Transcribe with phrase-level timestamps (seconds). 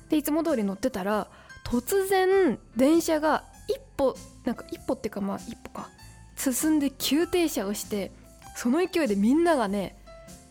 [0.09, 1.27] でいつも通り乗ってたら
[1.65, 5.89] 突然電車が一歩なんか一歩っていうかまあ一歩か。
[6.35, 8.11] 進んで急停車をして
[8.55, 9.95] その勢いでみんながね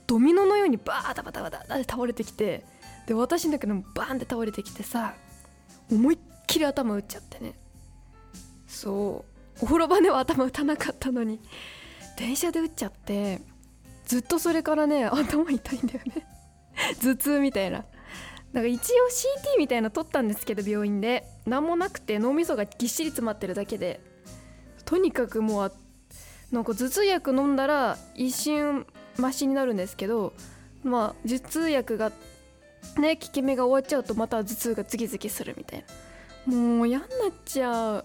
[0.07, 2.65] ドミノのようにバータバタバタって倒れてきて
[3.07, 5.15] で私だけどバーンって倒れてきてさ
[5.91, 7.55] 思いっきり頭打っちゃってね。
[8.67, 9.25] そ
[9.61, 9.65] う。
[9.65, 11.41] お風呂場では頭打たなかったのに
[12.17, 13.41] 電車で打っちゃって
[14.07, 16.27] ずっとそれからね頭痛いんだよね。
[17.01, 17.85] 頭痛みたいな。
[18.53, 19.07] なんか一応
[19.55, 21.25] CT みたいなの取ったんですけど病院で。
[21.47, 24.01] 何もなくて脳みそがぎっしり詰まってるだけで。
[24.93, 25.73] とにかくもう
[26.51, 28.87] なんか頭痛薬飲んだら一瞬
[29.17, 30.35] マシになるんですけど
[30.85, 32.13] まあ頭痛薬が
[32.99, 35.85] ね効き目が終わっちゃうとまた頭痛がズキズキするみたい
[36.47, 36.55] な。
[36.55, 38.05] もう嫌になっちゃ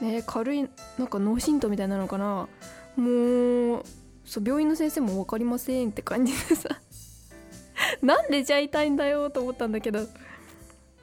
[0.00, 0.62] うね軽い
[0.98, 2.46] なんか脳震盪みたいなのかな。
[2.94, 3.82] もう
[4.24, 6.68] そう病院の先生も分かりませんって感じでさ。
[8.02, 10.06] なんでじゃあ痛いんだよと思ったんだけど。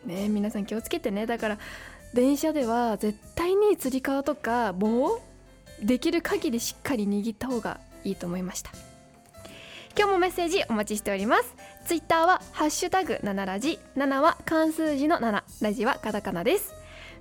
[0.06, 1.26] ね皆さん気をつけてね。
[1.26, 1.60] だから
[2.14, 5.22] 電車では絶対につり革とか棒
[5.82, 8.72] できる限りしっかり握った方がいいと思いました。
[9.98, 11.56] 今日もメッセージお待ちしております。
[11.86, 16.74] ツイッターはハッシュタグ7ラジ7は漢数字の7ラジはカタカナです。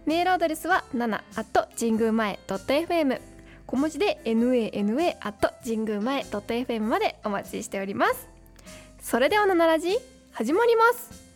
[0.07, 3.21] メールアドレスは7 at 神宮前 .fm
[3.67, 8.29] 小文字で nana at 神宮前 .fm までお待ちしております。
[9.01, 9.97] それでは7ラジ
[10.33, 11.30] 始まります。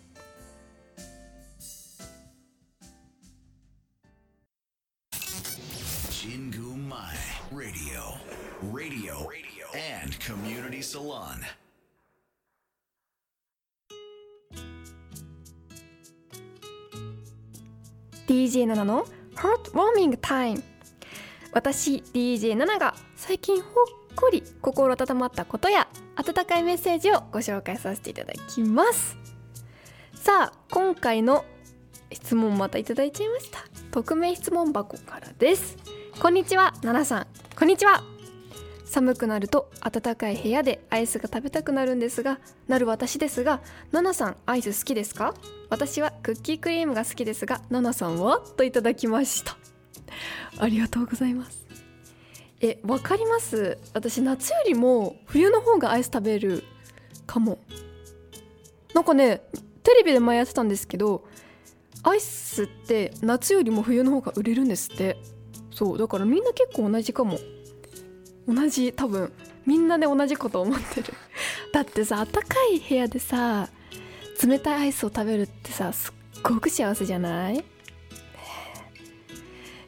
[10.25, 11.39] Community Salon.
[18.27, 19.05] 7の
[19.35, 20.63] Heartwarming Time.
[21.53, 23.73] 私 DJ7 が最近ほっ
[24.17, 29.19] こり心温まったことや温かいメッセージをご紹介させていただきます。
[30.15, 31.45] さあ今回の
[32.11, 33.59] 質問またいただいちゃいました。
[33.91, 35.77] 匿名質問箱からです。
[36.19, 37.27] こんにちは奈々さん。
[37.59, 38.14] こんにちは。
[38.95, 42.39] 寒くなると暖かい部屋でアイスが食べたくなるんですが
[42.69, 43.61] なる私ですが
[43.91, 45.35] 奈々さんアイス好きですか？
[45.69, 49.57] 私はクッキークリームが好きですが奈々さんはといただきました。
[50.59, 51.67] ありがとうございます。
[52.61, 53.79] えわかります？
[53.95, 56.63] 私夏よりも冬の方がアイス食べる
[57.27, 57.59] かも。
[58.95, 59.43] なんかね
[59.83, 61.27] テレビで前やってたんですけど
[62.05, 65.17] アイスって夏よりも冬の方が売れるんですって。
[65.73, 67.41] そうだからみんな結構同じかも。
[68.47, 69.33] 同じ多分
[69.67, 71.15] みんなで同じこと思ってる。
[71.73, 73.69] だってさ暖かい部屋でさ
[74.45, 77.65] 冷たいアイスを食べるってさすっごく幸せじゃない？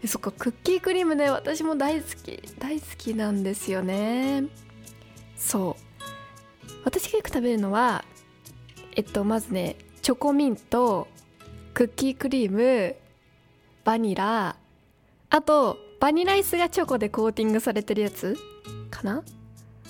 [0.03, 2.43] えそっかクッキークリームね私も大好き。
[2.59, 4.45] 大好きなんですよね。
[5.37, 5.83] そう。
[6.85, 8.05] 私がよく食べるのは
[8.95, 11.09] えっとまずねチョコミント
[11.75, 12.97] クッキークリーム
[13.85, 14.57] バニラ
[15.29, 18.37] あとバニラアイスがチョコでコーティングされてるやつ？
[18.91, 19.23] かな？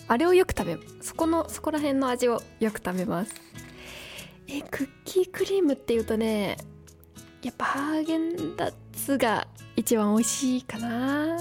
[0.08, 3.34] あれをよく食べそこのそこら辺の味をよく食べます。
[4.46, 6.56] えクッキークリームっていうとね
[7.42, 11.36] やっぱハーゲンダッツが一番美味しいかな。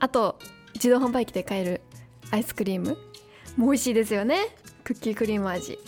[0.00, 0.38] あと
[0.74, 1.80] 自動販売機で買える
[2.32, 2.98] アイスクリーム。
[3.56, 4.38] も美味しいですよね。
[4.82, 5.78] クッキークリーム味。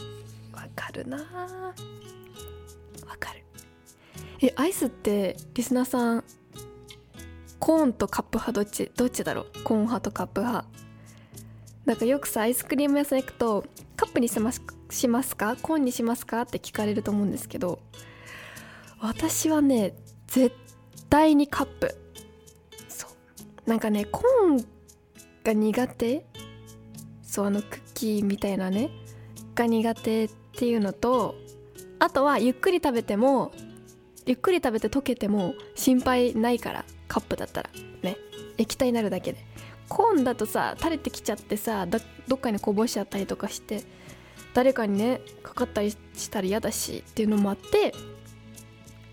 [0.52, 1.16] わかるな。
[1.18, 1.24] わ
[3.18, 3.42] かる。
[4.40, 6.24] えアイスってリスナーさん
[7.66, 9.62] コーンとカップ派どっちどっちだろう？
[9.64, 10.68] コーン派とカップ派。
[11.84, 13.64] なんかよくさアイスクリーム屋さん行くと
[13.96, 15.56] カップにしますしますか？
[15.60, 16.42] コーンにしますか？
[16.42, 17.80] って聞かれると思うんですけど
[19.00, 19.96] 私はね
[20.28, 20.54] 絶
[21.10, 21.92] 対にカップ。
[22.86, 23.08] そ
[23.66, 23.68] う。
[23.68, 24.64] なんかねコーン
[25.42, 26.24] が苦手？
[27.20, 28.90] そうあのクッキーみたいなね。
[29.56, 31.34] が苦手っていうのと
[31.98, 33.50] あとはゆっくり食べても
[34.24, 36.84] ゆっくり食べて溶けても心配ないから。
[37.08, 37.70] カップだったら。
[38.02, 38.16] ね。
[38.58, 39.44] 液体になるだけで。
[39.88, 41.98] コーンだとさ垂れてきちゃってさど
[42.36, 43.82] っかにこぼしちゃったりとかして
[44.52, 47.92] 誰かにねかかったりしたら嫌だしっていうのもあって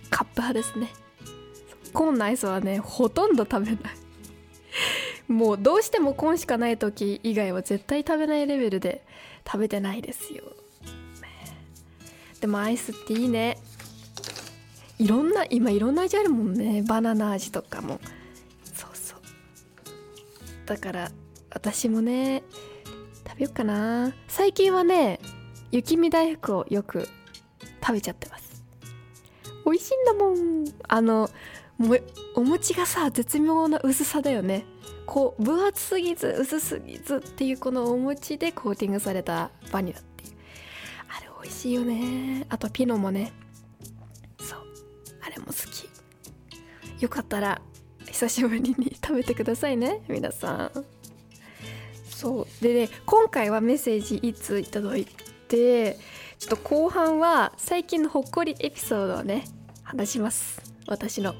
[0.09, 0.89] カップ派ですね。
[1.91, 3.77] コーンのアイスはねほとんど食べない。
[5.27, 9.03] もうどうしてもコーンしかない時以外は絶対食べないレベルで
[9.45, 10.43] 食べてないですよ。
[12.39, 13.57] でもアイスっていいね。
[15.03, 16.81] いろんな今いろんな味あるもんね。
[16.81, 17.99] バナナ味とかも。
[18.63, 19.19] そうそう。
[20.65, 21.11] だから
[21.53, 22.41] 私もね
[23.27, 24.13] 食べようかな。
[24.29, 25.19] 最近はね
[25.71, 27.09] 雪見大福をよく
[27.85, 28.63] 食べちゃってます。
[29.65, 30.65] 美味しいんだもん。
[30.87, 31.29] あの
[31.77, 31.97] も
[32.35, 34.63] お餅がさ絶妙な薄さだよね。
[35.05, 40.31] こう分厚すぎず薄すぎずっていうこのお餅でコーティングされたバニラっていう。
[41.09, 42.45] あれ美味しいよね。
[42.47, 43.33] あとピノもね
[45.33, 45.89] れも好き。
[47.01, 47.61] よかったら
[48.07, 50.85] 久しぶりに食べてくださいね皆さん。
[52.09, 52.63] そう。
[52.63, 55.05] でね今回はメッセージいついい
[55.47, 55.99] て
[56.39, 59.45] ちょっと後半は最近のほっこりエピソードをね
[59.83, 60.61] 話します。
[60.87, 61.35] 私の。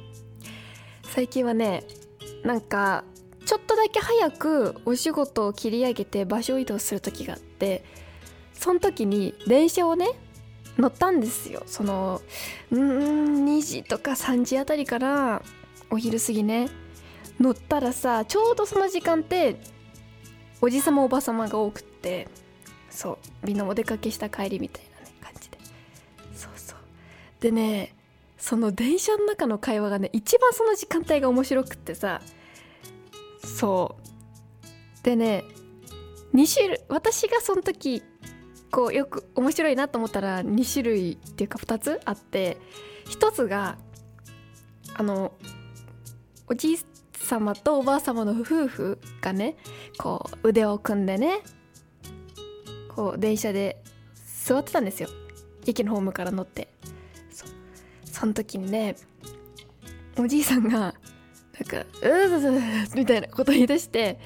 [1.04, 1.84] 最近はね
[2.44, 3.04] なんか
[3.46, 7.84] ちょっとだけ早くお仕事を切り上げて場所移動する時があって
[8.54, 10.08] その時に電車をね
[10.78, 11.64] 乗ったんですよ。
[11.66, 12.22] その
[12.72, 15.42] うん2時とか3時あたりから
[15.90, 16.70] お昼過ぎね。
[17.40, 19.60] 乗ったらさちょうどその時間って
[20.62, 22.28] おじさまおばさまが多くって
[22.90, 25.58] そうみんなお出かけした帰りみたいなね感じで。
[26.36, 26.78] そうそう。
[27.40, 27.96] でね
[28.38, 32.22] その電車の中の会話がね一番その時間帯が面白くってさ。
[33.44, 35.04] そう。
[35.04, 35.44] でね
[36.34, 38.02] 2種類私がその時
[38.74, 42.58] こうよく面白いなと思ったら2種類っていうか2つあって
[43.06, 43.78] 1つが
[44.96, 45.32] あの
[46.48, 46.78] おじい
[47.14, 49.58] 様とおばあ様の夫婦がね
[50.00, 51.42] こう腕を組んでね
[52.90, 53.84] こう電車で
[54.44, 55.10] 座ってたんですよ
[55.68, 56.68] 駅のホームから乗って
[57.32, 57.46] そ
[58.12, 58.96] その時にね
[60.18, 60.94] おじいさんがなん
[61.68, 64.20] か「うーみたいなこと言い出して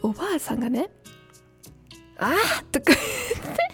[0.00, 0.88] おばあさんがね
[2.16, 3.71] 「ああ!」とか言って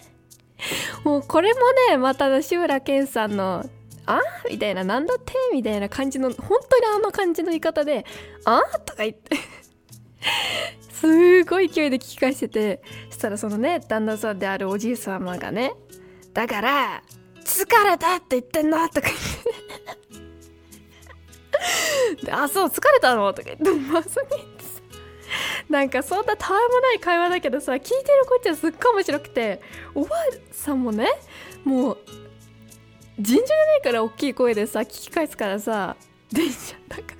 [1.03, 1.59] もうこれも
[1.89, 3.65] ねまた志村けんさんの
[4.05, 4.19] 「あ？
[4.49, 8.05] みたいな「なんだって?」みたいな感じの本当にあの感じの言い方で
[8.45, 8.61] 「あ？
[8.85, 9.37] とか言って。
[10.91, 12.49] すごい勢いで聞き返して。
[12.49, 15.73] てそしたらそのね旦那さんであるおじい様がね
[16.33, 17.03] 「だから
[17.45, 18.17] 疲れた？
[18.17, 19.15] って言ってんの?」とか言っ
[22.25, 22.31] て。
[22.31, 23.71] あそう疲れたの?」とか言って。
[23.91, 24.58] まさに
[25.69, 29.61] なんかそんなたわいもない会話だけどさ聞いてるこっちはすっごい面白くて
[29.93, 30.19] おばあ
[30.51, 31.07] さんもね
[31.63, 31.97] もう
[33.19, 35.95] 尋常じゃないから大きい声でさ聞き返すからさ
[36.31, 37.19] 電車の中で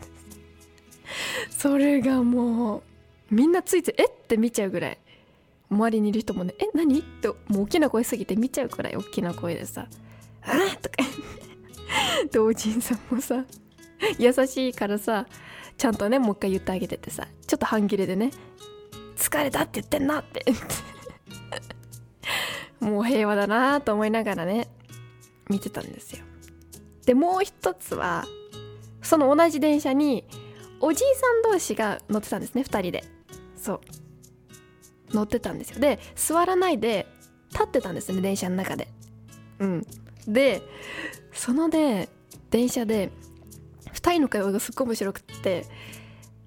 [1.49, 2.83] それがもう
[3.31, 4.05] みんなついてえ？
[4.05, 4.97] って見ちゃうぐらい。
[5.71, 6.99] 周りにいる人もねえ何？
[6.99, 9.87] ってもう大きな声すぎて見ちゃうくらい大きな声でさ
[10.41, 10.51] 「あ
[10.81, 10.97] とか
[12.31, 13.45] でおじいさんもさ
[14.17, 15.27] 優しいからさ
[15.79, 17.25] ちゃんとねもう一回言ってあげててさ。
[17.47, 18.31] ちょっと半切れでね
[19.15, 20.45] 「疲れたって言ってんな」って。
[22.81, 24.67] もう平和だなと思いながらね
[25.49, 26.25] 見てたんですよ。
[27.05, 28.25] でもう一つは
[29.01, 30.25] その同じ電車に
[30.81, 33.03] おじいさん同士が乗ってたんですね2人で。
[33.55, 33.81] そう。
[35.15, 35.79] 乗ってたんですよ。
[35.79, 37.07] で座らないで
[37.51, 38.89] 立ってたんですね電車の中で。
[39.59, 39.87] うん。
[40.27, 40.61] で
[41.31, 42.09] そのね
[42.51, 43.11] 電車で
[43.93, 45.65] 2人の会話がすっごい面白くって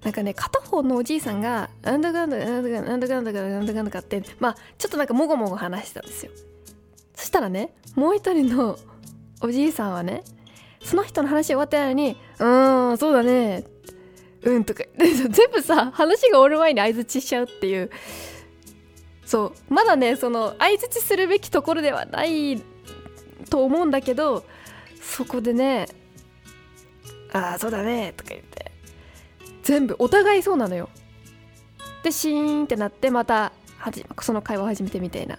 [0.03, 6.31] なんかね片方のおじいさんが「なんだかんだなんだかなんだかんだなんだかんだか」ってまあちょっとなんかもごもご話してたんですよ。
[7.15, 8.77] そしたらねもう一人の
[9.41, 10.23] おじいさんはね
[10.83, 13.63] その人の話終わってないのに「うーんそうだね」
[14.43, 17.89] うんとか 全部さ話が終わる前に相づちしちゃうっていう。
[19.25, 22.61] そうまだねその相づちするべきところではない
[23.49, 24.43] と思うんだけど
[25.01, 25.87] そこでね
[27.33, 28.71] 「ああそうだね」とか言って。
[29.63, 30.89] 全部お互いそうなのよ。
[32.03, 33.53] でシーンってなってまた
[34.21, 35.37] その会話を始めてみたいな。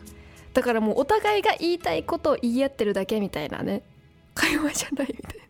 [0.55, 3.83] だからもうお互いが言いたいことを言い合ってるだけみたいなね。
[4.35, 5.45] 会話じゃないみたいな。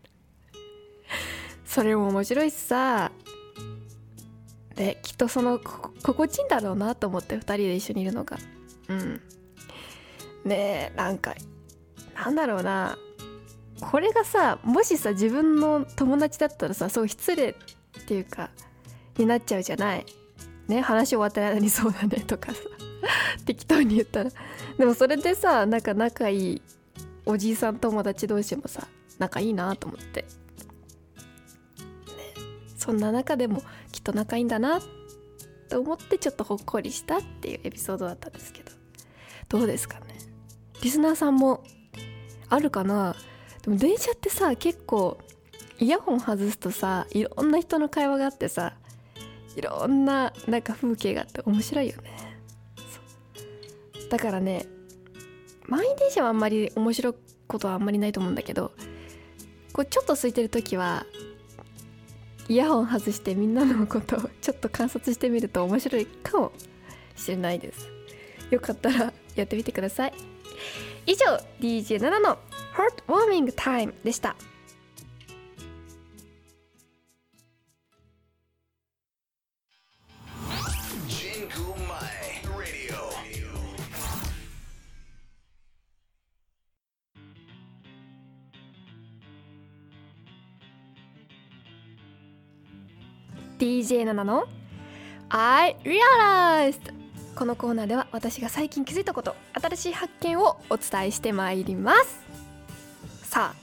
[1.65, 3.11] それも面白いしさ。
[4.75, 8.37] できっとその心地いいんだろうなと思って2人で一緒にいるのが。
[8.89, 9.21] うん。
[10.43, 11.33] ねえなんか
[12.13, 12.97] なんだろうな。
[13.81, 17.53] これがさもしさ自分の友達だったらさそう失礼っ
[18.07, 18.49] ていうか
[19.17, 20.05] になっちゃうじゃない？
[20.67, 22.59] ね話終わった間にそうだねとかさ
[23.45, 24.31] 適当に言ったら。
[24.77, 26.61] でもそれでさなんか仲いい
[27.25, 28.87] おじいさん友達同士もさ
[29.19, 30.27] 仲いいなと思って、ね、
[32.77, 34.79] そんな中でもきっと仲いいんだな
[35.69, 38.71] と思ってちょっとほっこりしたっていうエピソードだったんですけど。
[39.47, 40.05] どうですかね？
[40.81, 41.63] リスナーさんも
[42.49, 43.15] あるかな？
[43.65, 45.17] でも電車ってさ結構
[45.79, 48.73] イヤホン外すとさいろんな人の会話があってさ
[49.55, 52.11] いろんななんか風景があって面白いよね。
[54.09, 54.67] だからね
[55.67, 57.13] 満員電車はあんまり面白い
[57.47, 58.71] ことはあんまりないと思うんだけど
[59.73, 61.05] こうちょっと空いてる時は
[62.47, 66.51] イヤホン外してみんなのことをちょっと観察してみると面白いかも
[67.15, 67.89] しれないです。
[68.51, 70.13] よかったらやってみてください。
[71.07, 71.25] 以上
[71.59, 72.37] DJ7 の。
[72.75, 74.35] Heartwarming Time でした。
[93.57, 94.47] DJ7 の
[95.29, 96.93] I realized
[97.35, 102.24] このコーナーでは私が最近気づいたこと新しい発見をお伝えしてまいります。
[103.35, 103.55] さあ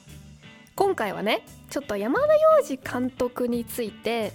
[0.75, 4.35] 今回はねちょっと山田洋次監督について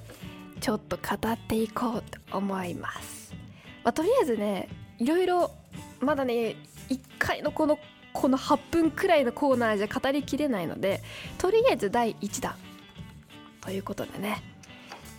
[0.61, 3.35] ちょっと語っていこうと思います、
[3.83, 4.67] まあ、とりあえずね
[4.97, 5.51] いろいろ
[5.99, 6.55] まだね
[6.89, 7.77] 1回のこの
[8.13, 11.03] この8分くらいのコーナーじゃ語りきれないので
[11.37, 12.55] とりあえず第1弾。
[13.61, 14.41] ということでね。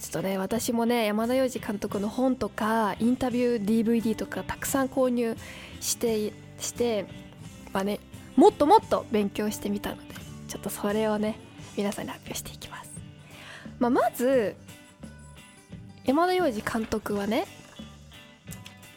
[0.00, 5.36] ちょっとね私もね山田洋次監督の本とかインタビュー DVD とかたくさん購入
[5.80, 7.06] してして
[7.72, 8.00] まあね
[8.38, 10.07] もっともっと勉強してみたの
[10.48, 11.38] ちょっとそれをね
[11.76, 12.90] 皆さんに発表していきます、
[13.78, 14.56] まあ、まず
[16.04, 17.46] 山田洋次監督はね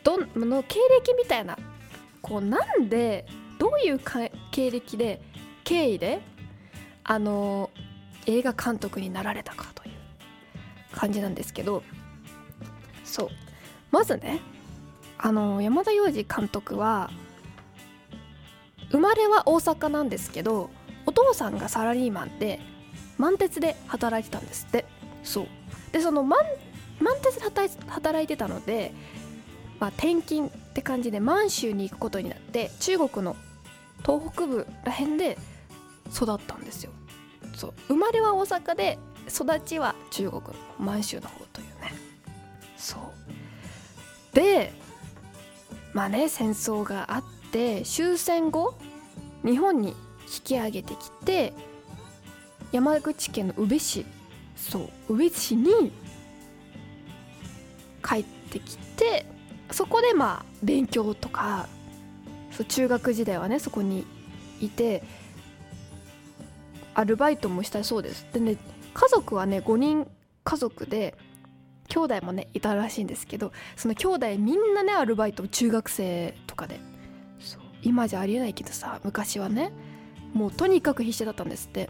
[0.04, 1.58] どの経歴みたいな
[2.22, 3.28] こうなんで
[3.60, 4.00] どういう
[4.52, 5.22] 経歴で
[5.64, 6.22] 経緯で
[7.04, 7.70] あの
[8.26, 9.92] 映画監督になられたかという
[10.96, 11.84] 感じなんですけど
[13.04, 13.30] そう。
[13.92, 14.40] まずね
[15.18, 17.12] あの山田洋次監督は
[18.90, 20.70] 生まれは大阪なんですけど
[21.12, 22.62] お父さんがサラリーマンで
[23.18, 24.86] 満鉄で働いてたんですって。
[25.24, 25.48] そう。
[25.92, 26.40] でその満
[27.02, 27.42] 満鉄で
[27.88, 28.94] 働いてたので、
[29.80, 33.36] まあ、転勤って感じで満州に行くことになって中国の
[34.06, 35.38] 東北部らへんで
[36.16, 36.92] 育ったんですよ。
[37.56, 37.74] そう。
[37.90, 41.92] 生まれは大阪で育ちは中国の満州の方というね。
[42.78, 43.02] そう。
[44.34, 44.72] で
[45.92, 48.76] まあね戦争があって終戦後
[49.44, 49.94] 日本に
[50.34, 51.54] 引き上げてきて
[52.72, 54.06] 山口県の宇部市
[54.56, 55.92] そう宇部市に
[58.04, 59.26] 帰ってきて
[59.72, 61.68] そこでまあ勉強とか
[62.52, 64.06] そう中学時代はねそこに
[64.62, 65.04] いて
[66.94, 68.28] アルバイトもしたそうです。
[68.34, 68.58] でね
[68.94, 70.08] 家族はね5人
[70.44, 71.18] 家族で
[71.88, 76.80] 兄弟もねいたらしいんですけどその兄弟みんなねアルバイト中学生とかで。
[77.84, 79.72] 今じゃありえないけどさ昔はね。
[80.34, 81.90] もうとにかく必死だったんですって。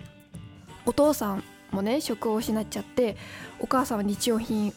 [0.85, 3.17] お父さんもね職を失っちゃって
[3.59, 4.73] お母さんは日用品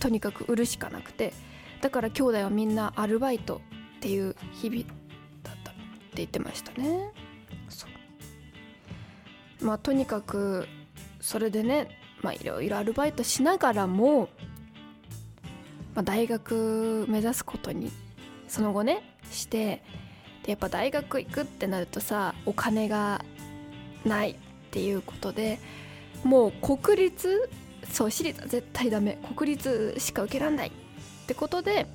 [0.00, 1.32] とにかく売るしかなくて
[1.80, 3.60] だから兄弟はみんなアルバイト
[3.96, 4.82] っていう日々
[5.42, 5.80] だったって
[6.14, 7.12] 言ってましたね。
[9.60, 10.68] まあとにかく
[11.20, 11.88] それでね
[12.22, 14.28] まあいろいろアルバイトしながらも、
[15.96, 17.90] まあ、大学目指すことに
[18.46, 19.82] その後ねしてで
[20.48, 23.22] やっぱ大学行くってなるとさお金が
[24.04, 24.36] ないっ
[24.70, 25.60] ていうことで
[26.24, 27.50] もう国立
[27.90, 29.18] そう私立は絶対ダメ。
[29.36, 30.70] 国立しか受けらんないっ
[31.26, 31.86] てことで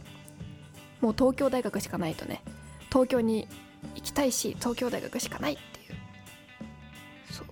[1.01, 2.41] もう東京大学しかないとね。
[2.89, 3.47] 東京に
[3.95, 5.97] 行きたいし東京大学しかないっていう。
[7.31, 7.47] そう。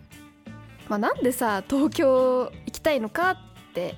[0.87, 3.37] まあ、なんでさ東京行きたいのかっ
[3.73, 3.95] て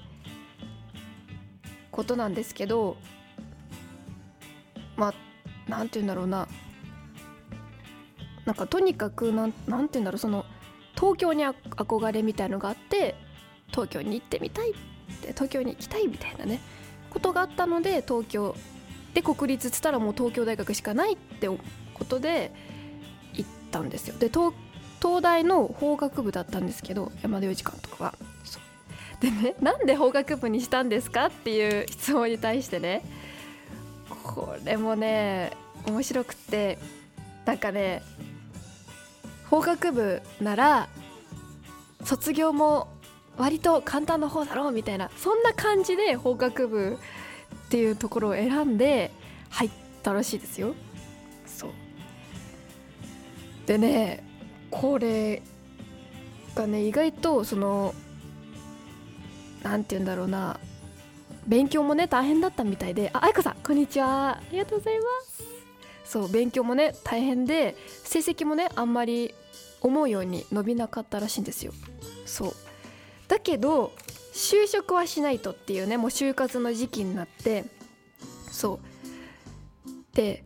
[1.91, 2.97] ことなんですけど
[4.95, 5.13] まあ
[5.67, 6.47] 何て言うんだろうな。
[8.45, 10.45] なんかとにかくなんなんて言うんだろうその
[10.95, 13.15] 東京に憧れみたいのがあって
[13.69, 14.73] 東京に行ってみたいっ
[15.21, 16.59] て東京に行きたいみたいなね
[17.09, 18.55] ことがあったので東京
[19.13, 21.59] で国立っつったらもう東京大学しかないってこ
[22.05, 22.51] とで
[23.33, 24.17] 行ったんですよ。
[24.17, 24.53] で東
[25.21, 28.15] 大の法学部だったんですけど山田洋次監督は。
[29.19, 33.03] でねなんで法学部にしたんですかっていう質問に対してね
[34.23, 35.51] これもね
[35.87, 36.77] 面白くて
[37.45, 38.01] なんかね
[39.53, 40.89] 法学部なら
[42.03, 42.87] 卒業も
[43.37, 46.97] 割と簡単な方だろうみたいなそんな感じで法学部
[47.67, 49.11] っていうところを選んで
[49.51, 49.69] 入っ
[50.01, 50.73] たらしいですよ。
[51.45, 51.69] そう。
[53.67, 54.23] でね
[54.71, 55.43] これ
[56.55, 57.93] がね意外とその
[59.61, 60.59] 何て言うんだろうな
[61.45, 64.29] 勉強もね大変だったみたいであ愛子さんこんにちは。
[64.31, 65.43] ありがとうございます。
[66.05, 69.35] そう勉強もね大変で成績もねあんまり
[69.83, 71.73] 思うように伸びなかったらしいんですよ。
[72.25, 72.53] そう。
[73.27, 73.91] だけど
[74.33, 77.65] 就職はしないとっていうねもう就活の時期になって
[78.51, 78.79] そう。
[80.15, 80.43] で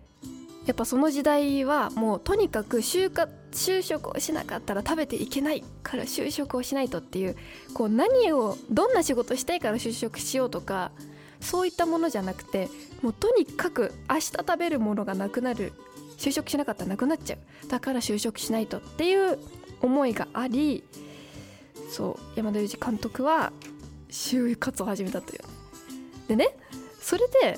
[0.65, 7.35] やっぱその時代はもうとにかく就活就職をしなかったら食べていけないから就職をしないとっていう
[7.73, 10.91] こう何をどんな仕事したいから就職しようとか
[11.39, 12.69] そういったものじゃなくて
[13.01, 15.73] もうとにかく明日食べるものがなくなる
[16.17, 17.67] 就職しなかったらなくなっちゃう。
[17.67, 19.39] だから就職しないとっていう
[19.81, 20.83] 思いがあり
[21.91, 23.51] そう山田裕二監督は
[24.09, 25.41] 就活を始めたという。
[26.27, 26.49] でね
[26.99, 27.57] それで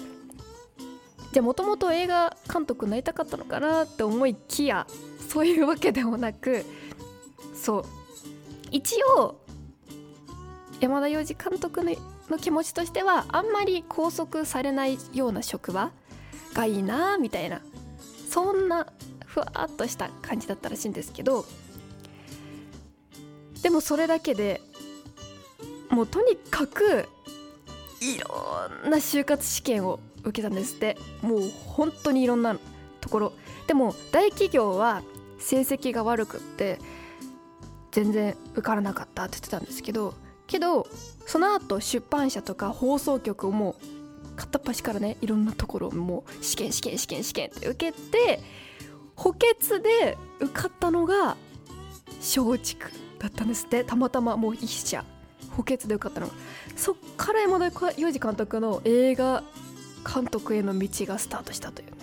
[1.32, 4.88] じゃあもともと映画監督になりたかったのかなって思いきや
[5.30, 6.66] そういうわけでもなく
[7.56, 7.86] そう
[8.72, 9.40] 一応
[10.80, 15.92] 山田洋次監督の気持ちとしてはあんまり拘束されないような職場
[16.54, 17.62] がいいなみたいな。
[18.30, 18.88] そんな
[19.26, 21.46] ふわっとした感じだったらしいんですけど
[23.62, 24.62] でもそれだけで
[25.90, 27.08] もうとにかく
[28.02, 30.98] いろんな就活試験を受けたんですって。
[31.22, 32.58] もう本当にいろんな
[33.02, 33.34] ところ。
[33.68, 35.04] でも大企業は
[35.40, 36.80] 成績が悪くって
[37.92, 40.14] 全然受からなかったって言ってたんですけど
[40.48, 40.88] けど
[41.26, 43.99] その後出版社とか放送局をもう
[44.40, 48.40] 片っ端からねいろんなところもう試験試験試験試験って受けて
[49.16, 51.36] 補欠で受かったのが
[52.20, 53.84] 松竹だったんですって。
[53.84, 55.04] たまたまもう一社
[55.52, 56.34] 補欠で受かったのが
[56.78, 59.44] そっから山田洋次監督の映画
[60.14, 61.98] 監督への道がスタートしたというね。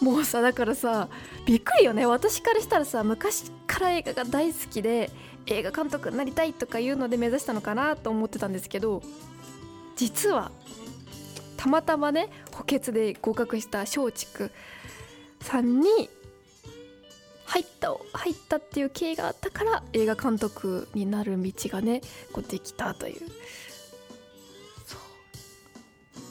[0.00, 1.08] もうさだからさ
[1.44, 2.06] びっくりよね。
[2.06, 5.10] 私からしたらさ昔から映画が大好きで
[5.44, 9.02] 映画監督になりたいとかいうので目指したのかなと思ってたんですけど
[10.00, 10.50] 実は
[11.58, 14.50] たまたまね補欠で合格した松竹
[15.42, 16.08] さんに
[17.44, 22.00] 入った入ったっていう経緯があったから映画監督になる道がね
[22.32, 23.20] こうできたという。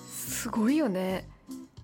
[0.09, 1.27] すごいよね。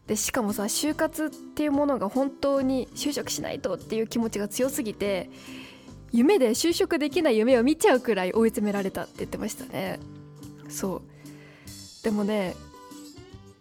[0.07, 5.29] でしかもさ就活っていうものが本当に就職しないとっていう気持ちが強すぎて
[6.11, 9.99] 夢で就職できない夢を見ちゃうくらい追い詰められたって言ってましたね。
[10.67, 11.14] そう。
[12.05, 12.55] でもね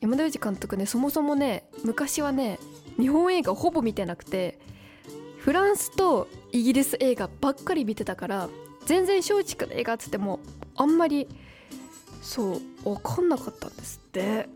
[0.02, 2.58] 山田裕二監督ねそもそもね昔はね
[2.98, 4.60] 日本映画ほぼ見てなくて
[5.38, 8.50] フランスとイギリス映画ばっかり見てたから
[8.84, 10.40] 全然松竹の映画っつっても
[10.76, 11.26] あんまり
[12.20, 14.46] そう分かんなかったんですって。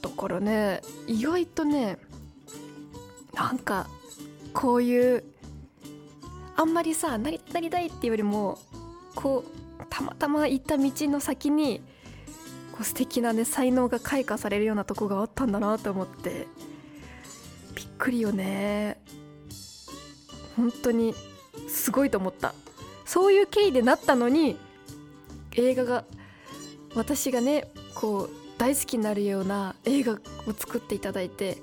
[0.00, 1.98] だからね意外とね
[3.34, 3.86] なんか
[4.54, 5.24] こういう
[6.56, 8.58] あんまりさなりなりたいっていうよりも
[9.14, 9.65] こう
[9.96, 11.80] たまたま行った道の先に
[12.72, 16.46] こう素敵なね才能が開花されるようなとこがあったんだなと思って
[17.74, 19.00] びっくりよね。
[20.54, 21.14] 本当に
[21.68, 22.52] すごいと思った。
[23.06, 24.58] そういう経緯でなったのに
[25.52, 26.04] 映画が
[26.94, 30.18] 私がねこう大好きになるような映画を
[30.52, 31.56] 作っていただいて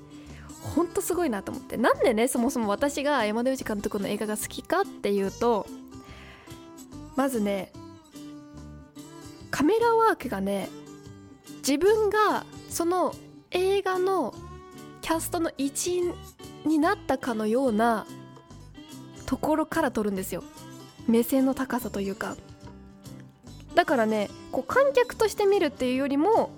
[0.74, 1.76] ほんとすごいなと思って。
[1.76, 5.68] なんでねそもそも私が山田裕二監督の映画が好きかっていうと
[7.14, 7.70] まずね
[9.54, 10.68] カメラワークがね
[11.58, 13.14] 自分がその
[13.52, 14.34] 映画の
[15.00, 16.12] キャストの一員
[16.66, 18.04] になったかのような
[19.26, 20.42] ところから撮るんですよ。
[21.06, 22.36] 目線の高さというか。
[23.76, 26.50] だからねこう観客として見るっていうよりも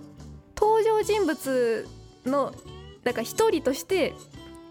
[0.58, 1.86] 登場人物
[2.24, 2.54] の
[3.04, 4.14] なんか一人として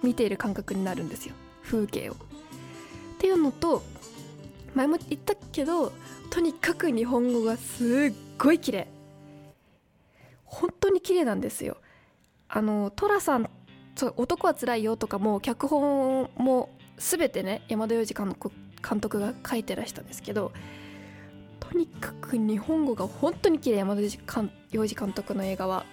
[0.01, 1.35] 見ている感覚になるんですよ。
[1.61, 2.13] 風景を。
[2.13, 2.17] っ
[3.19, 3.83] ていうのと
[4.75, 5.93] 前も言ったけど
[6.29, 8.87] とにかく日本語がすっごい綺麗。
[10.43, 11.77] 本当に綺麗なんですよ。
[12.49, 13.49] あの寅さん
[13.95, 18.51] そう男はつらいよとかも脚本も全てね山田洋次監督
[18.87, 20.51] 監督が書いてらしたんですけど
[21.59, 23.77] とにかく日本語が本当に綺麗。
[23.77, 25.85] 山田洋次監督の映画は。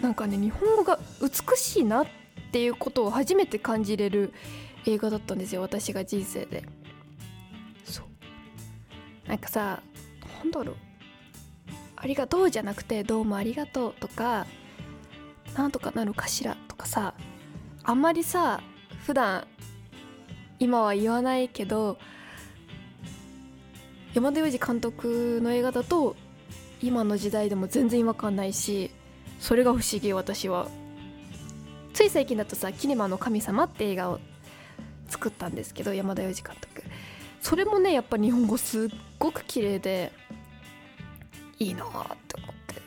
[0.00, 2.06] なんかね日本語が美しいなっ
[2.52, 4.32] ていうことを初めて感じれる
[4.86, 6.64] 映画だったんですよ私が人生で。
[9.28, 9.82] なんかさ
[10.42, 10.76] なんだろう。
[12.00, 14.46] ありがとうじゃなくてどうもありがとうとか
[15.56, 17.14] なんとかなるかしらとかさ
[17.82, 18.60] あんまりさ
[19.04, 19.46] 普段
[20.60, 21.98] 今は言わないけど
[24.14, 26.14] 山田洋次監督の映画だと
[26.80, 28.92] 今の時代でも全然違和感ないし
[29.40, 30.68] それが不思議私は。
[31.94, 34.20] つい最近だとさ「キネマの神様」って映画を
[35.08, 36.84] 作ったんですけど山田洋次監督。
[37.40, 38.88] それもねやっぱ日本語すっ
[39.18, 40.12] ごく綺麗で
[41.58, 41.94] いいなって
[42.36, 42.82] 思って。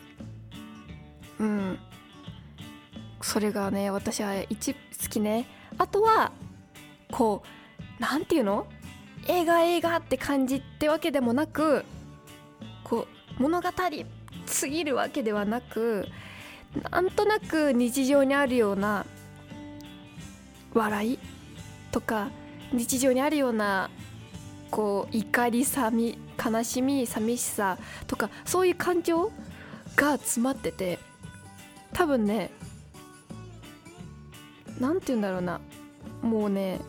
[1.40, 1.78] うん。
[3.20, 5.46] それがね私は一好きね。
[5.78, 6.32] あとは
[7.10, 8.66] こう何て言うの？
[9.28, 11.84] 映画映画って感じってわけでもなく
[12.82, 13.06] こ
[13.38, 13.68] う物語
[14.46, 16.08] すぎるわけではなく
[16.90, 19.06] なんとなく日常にあるような
[20.74, 21.18] 笑い
[21.92, 22.30] とか
[22.72, 23.90] 日常にあるような
[24.72, 29.30] こう怒りさみ悲しみ寂しさとかそういう感情
[29.94, 30.98] が詰まってて
[31.92, 32.50] 多分ね
[34.80, 35.60] 何て言うんだろうな。
[36.22, 36.80] もうね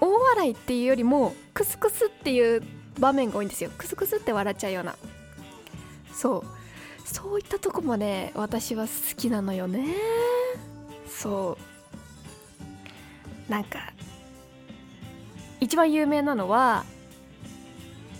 [0.00, 2.62] 大笑いっていうよりもクスクスっていう
[2.98, 3.70] 場面が多いんですよ。
[3.76, 4.96] クスクスって笑っちゃうような。
[6.12, 6.44] そう。
[7.06, 9.94] そういったとこもね私は好きなのよね。
[11.06, 11.58] そ
[13.48, 13.52] う。
[13.52, 13.92] なんか
[15.60, 16.84] 一番有名なのは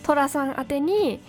[0.03, 1.21] 寅さん宛てに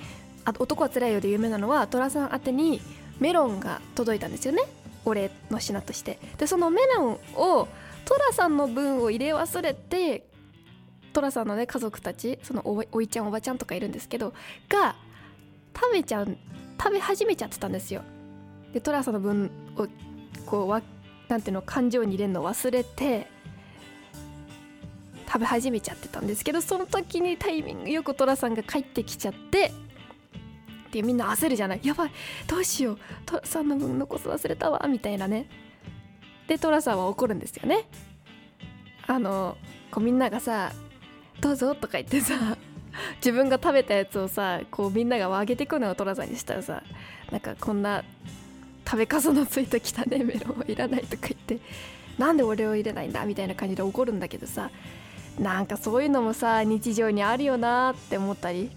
[0.45, 2.82] あと男はつらいよで有名なのは寅さん宛てに
[3.19, 4.63] メロンが届いたんですよね。
[5.06, 6.19] お礼の品として。
[6.38, 7.67] でそのメロンを
[8.06, 10.26] 寅さんの分を入れ忘れて
[11.13, 14.34] 寅さんのね家族たちそのおおいちゃんおばちゃんとかいるんですけど
[14.69, 14.95] が
[15.76, 16.38] 食べちゃう
[16.82, 18.02] 食べ始めちゃってたんですよ。
[18.74, 19.88] で寅さんの分を
[20.45, 20.82] こうわ
[21.28, 23.28] なんていうの感情に入れるのを忘れて
[25.32, 29.72] 食べ始めちゃってたんですけどその時にタイミングよく寅さんが帰ってきちゃって
[30.91, 32.12] でみんな焦るじゃないやばい
[32.48, 35.48] どうしよう寅さんの分残す忘れたわみたいなね。
[36.50, 37.86] で寅さんは怒るんですよね。
[39.08, 39.58] あの
[39.89, 40.74] こうみんながさ
[41.39, 42.58] 「どうぞ」とか言ってさ
[43.15, 46.84] 自分が食べたやつをさこうみんながあげてくのを寅さんにしたらさ
[47.32, 48.04] なんかこんな
[48.86, 51.60] 食べかすのついた汚ねメロンはいらないとか言って
[52.17, 54.70] なんで俺を入れないんだみたいな感じで怒るんだけどさ
[55.39, 58.72] なんかそういうのもさ日常にあるよなって思ったり。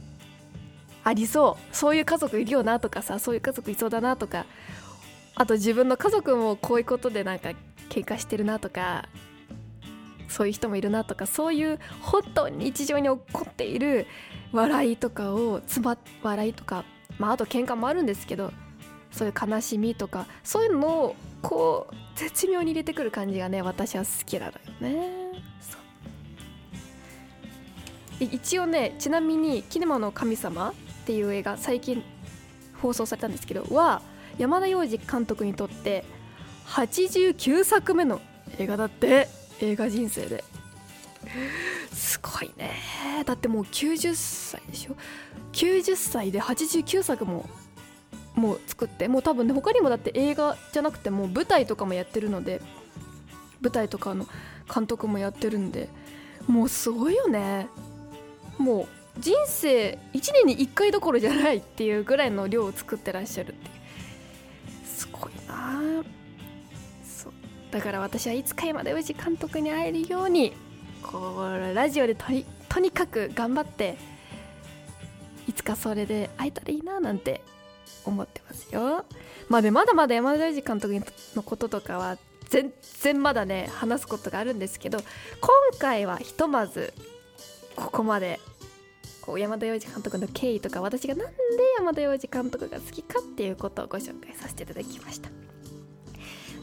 [1.03, 1.75] ありそう。
[1.77, 4.47] そういう家族いるよなとかさそういう家族いそうだなとか。
[5.35, 7.51] あと自分の家族もこういうことでなんか
[7.90, 9.09] 喧嘩してるなとか。
[10.29, 11.27] そういう人もいるなとか。
[11.27, 14.07] そういう本当に日常に起こっている
[14.53, 16.85] 笑いとかをつま笑いとか。
[17.19, 18.53] まああと喧嘩もあるんですけど。
[19.12, 20.27] そういう悲しみとか。
[20.43, 25.23] そういうのをこう絶妙に入れてくる感じがね私は好きなのよね。
[28.20, 30.74] 一応ねちなみに「キネマの神様」っ
[31.07, 32.03] ていう映画最近
[32.81, 34.03] 放送されたんですけどは
[34.38, 36.05] 山田洋次監督にとって
[36.66, 38.20] 89作目の
[38.59, 39.29] 映画だって
[39.61, 40.44] 映画人生で。
[41.92, 42.72] すごいね。
[43.24, 44.96] だってもう90歳でしょ
[45.53, 47.48] ？90歳で89作も
[48.35, 52.61] もう作ってもう多分ね他にもだって映画じゃなくても舞台とかもやってるので
[53.61, 54.27] 舞台とかの
[54.72, 55.88] 監督もやってるんで
[56.46, 57.68] もうすごいよね。
[58.59, 63.71] もう人生1年に1回どころじゃないっていうぐらいの量を作ってらっしゃるって
[64.85, 66.03] すごいな
[67.05, 67.33] そう。
[67.71, 70.53] だから私はいつか山田洋次監督に会えるように
[71.03, 73.97] こうラジオでとにとにかく頑張って
[75.47, 77.43] いつかそれで会えたらいいななんて
[78.05, 79.05] 思ってますよ。
[79.49, 80.95] まあでまだまだ山田洋次監督
[81.37, 84.99] のこととかは全然まだね話すことがあるんですけど
[85.40, 86.93] 今回はひとまず
[87.76, 88.40] ここまで
[89.20, 91.34] こう山田洋次監督の経緯とか私がなんで
[91.78, 95.30] 山田洋次監督が好きかっていうことをご紹介させていただきました。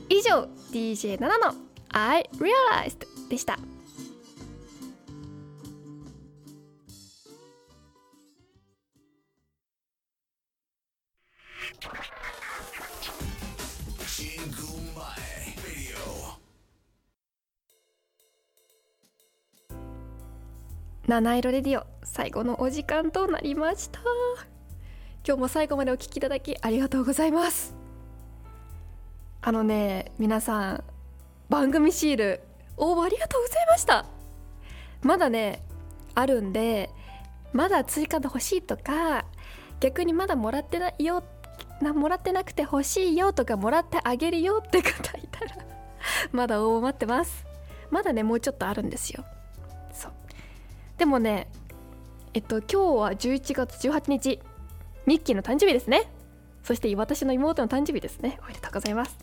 [0.09, 1.55] 以上 DJ7 の
[1.89, 3.57] I Realized でした。
[21.11, 23.99] 七色レディオ最後のお時間となりました。
[25.27, 27.75] 今日も最後までお聞きいただきありがとうございます。
[29.41, 30.83] あのね皆さん
[31.49, 32.39] 番組シール
[32.77, 34.05] 応募ありがとうございました。
[35.01, 35.61] まだね
[36.15, 36.89] あるんで
[37.51, 39.25] まだ追加で欲しいとか
[39.81, 41.25] 逆にまだもらってないよ
[41.81, 45.57] なもらってなくて欲しいよとかもらってあげるよって方いたら
[46.31, 47.45] まだ応募待ってます。
[47.89, 49.25] まだねもうちょっとあるんですよ。
[51.01, 51.47] でもね
[52.35, 54.39] えっと今日は11月18日
[55.07, 56.11] ミッキーの誕生日ですね。
[56.63, 58.37] そして私の妹の誕生日ですね。
[58.43, 59.17] おめでとうございます。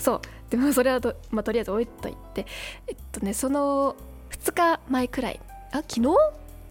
[0.00, 0.20] そう。
[0.50, 2.46] でもそれはと,、まあ、とりあえず置いといて
[2.88, 3.94] えっとねその
[4.30, 5.40] 2日前くらい
[5.70, 6.00] あ昨日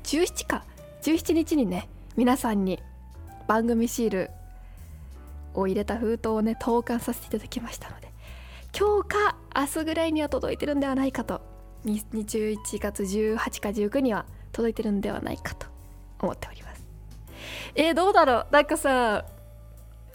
[0.04, 0.66] ？17か。
[1.04, 2.84] 17日にね皆さんに
[3.48, 4.30] 番組シール
[5.54, 8.12] を入れた封筒をね投函させていただきましたので
[8.78, 11.40] 今日か明日ぐらいには届いてるんではないかと。
[11.86, 14.26] 21月18か19には
[14.60, 15.68] 届いてるんではないかと
[16.20, 16.86] 思っております。
[17.76, 18.48] えー、どうだろう？
[18.52, 19.24] なんかさ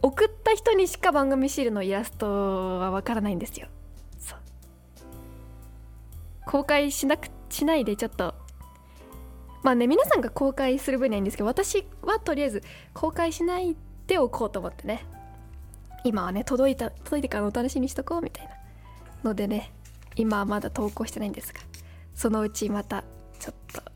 [0.02, 2.26] 送った人にしか番組シールのイラスト
[2.78, 3.68] はわからないんですよ。
[6.44, 8.34] 公開しなくしないでちょっと。
[9.62, 13.74] まあね皆さんが公開する分にはいいんですけど私はとりあえず公開しない
[14.06, 15.06] でおこうと思ってね。
[16.04, 18.50] 今はね届いた届いてからお楽しみにしとこうみたいな
[19.24, 19.72] のでね
[20.16, 21.60] 今はまだ投稿してないんですが
[22.14, 23.04] そのうちまた
[23.38, 23.93] ちょっと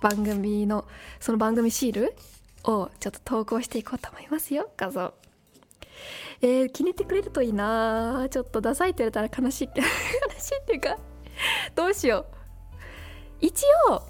[0.00, 0.86] 番組の
[1.20, 2.14] その番組シール
[2.64, 5.14] をちょっと投稿していこうと思いますよ画像。
[6.42, 8.26] えー、気に入ってくれるといいな。
[8.30, 9.68] ちょっとダサいって言われたら悲しい。
[9.76, 9.82] 悲
[10.38, 10.96] しいっていうか
[11.74, 12.34] どうしよう。
[13.40, 14.02] 一応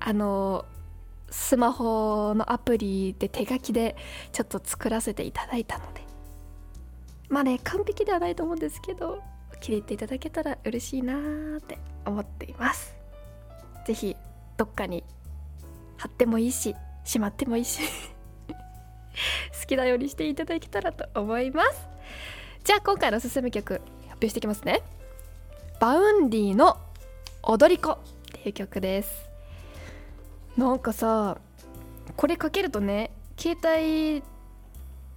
[0.00, 0.64] あの
[1.30, 3.96] スマホのアプリで手書きで
[4.32, 6.06] ちょっと作らせていただいたので。
[7.28, 9.22] まあね完璧ではないと思うんですけど
[9.60, 11.14] 気に入っていただけたら嬉しいな
[11.58, 12.94] って思っています。
[13.84, 14.16] 是非
[14.58, 15.04] どっかに
[15.96, 17.80] 貼ってもいいししまってもいいし
[19.62, 21.88] 好きなようにしていただけたらと思います。
[22.64, 24.82] じゃあ今回のおすすめ曲発表していきますね。
[25.80, 26.76] Vaundyの
[27.42, 27.98] 踊り子っ
[28.32, 29.28] ていう曲です。
[30.56, 31.38] なんかさ
[32.16, 34.22] これかけるとね携帯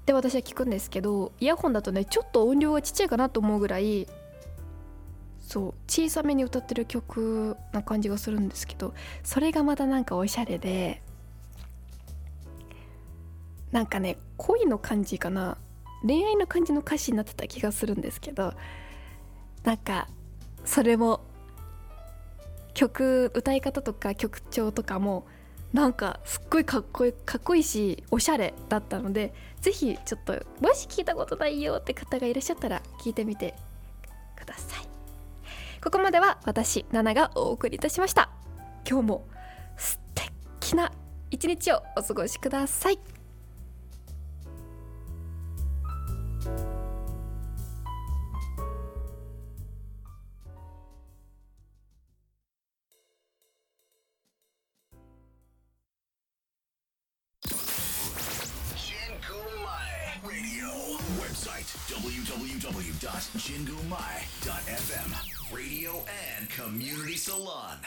[0.06, 4.08] で私は聞くんですけどイヤホンだとねちょっと音量がちっちゃいかなと思うぐらい
[5.52, 11.02] そう小さめに歌ってる曲な感じがするんですけどそれがまたなんかおしゃれで
[13.74, 15.58] なんかね恋の感じかな。
[16.04, 18.54] 恋愛の感じの歌詞になってた気がするんですけど
[19.64, 20.08] なんか
[20.64, 21.20] それも
[22.74, 25.28] 曲歌い方とか曲調とかも
[25.74, 33.54] なんかすっごいかっこいいかっこいいしおしゃれだったので是非ちょっともし聞いたことないよって方がいらっしゃったら聞いてみて
[34.38, 34.91] ください。
[35.84, 38.30] ここまでは私ナナがお送りいたしました。
[38.88, 39.28] 今日も
[39.78, 40.00] 素
[40.60, 40.92] 敵な
[41.30, 43.00] 一日をお過ごしください
[65.82, 66.04] 「Radio
[66.38, 67.78] and Community Salon